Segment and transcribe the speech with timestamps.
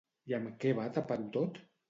[0.31, 1.63] I amb què va tapar-ho tot?